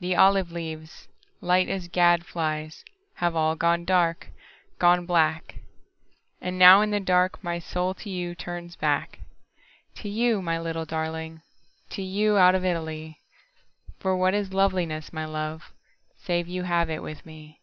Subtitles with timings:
[0.00, 1.06] The olive leaves,
[1.40, 2.84] light as gad flies,
[3.18, 4.30] Have all gone dark,
[4.80, 5.60] gone black.
[6.40, 9.20] And now in the dark my soul to youTurns back.
[9.98, 11.42] To you, my little darling,
[11.90, 15.72] To you, out of Italy.For what is loveliness, my love,
[16.24, 17.60] Save you have it with me!